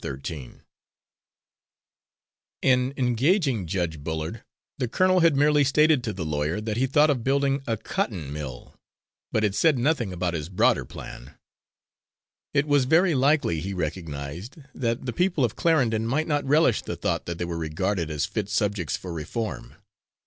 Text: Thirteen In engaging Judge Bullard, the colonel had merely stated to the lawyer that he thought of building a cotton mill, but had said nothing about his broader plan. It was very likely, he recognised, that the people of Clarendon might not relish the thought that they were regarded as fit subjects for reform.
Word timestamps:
Thirteen 0.01 0.63
In 2.63 2.91
engaging 2.97 3.67
Judge 3.67 3.99
Bullard, 4.03 4.43
the 4.79 4.87
colonel 4.87 5.19
had 5.19 5.35
merely 5.35 5.63
stated 5.63 6.03
to 6.03 6.11
the 6.11 6.25
lawyer 6.25 6.59
that 6.59 6.75
he 6.75 6.87
thought 6.87 7.11
of 7.11 7.23
building 7.23 7.61
a 7.67 7.77
cotton 7.77 8.33
mill, 8.33 8.73
but 9.31 9.43
had 9.43 9.53
said 9.53 9.77
nothing 9.77 10.11
about 10.11 10.33
his 10.33 10.49
broader 10.49 10.85
plan. 10.85 11.35
It 12.51 12.65
was 12.65 12.85
very 12.85 13.13
likely, 13.13 13.59
he 13.59 13.75
recognised, 13.75 14.55
that 14.73 15.05
the 15.05 15.13
people 15.13 15.45
of 15.45 15.55
Clarendon 15.55 16.07
might 16.07 16.25
not 16.25 16.45
relish 16.45 16.81
the 16.81 16.95
thought 16.95 17.27
that 17.27 17.37
they 17.37 17.45
were 17.45 17.55
regarded 17.59 18.09
as 18.09 18.25
fit 18.25 18.49
subjects 18.49 18.97
for 18.97 19.13
reform. 19.13 19.75